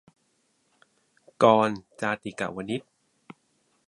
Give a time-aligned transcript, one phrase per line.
[1.43, 2.81] -กรณ์ จาติกวณิช